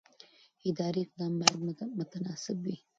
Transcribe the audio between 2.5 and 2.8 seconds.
وي.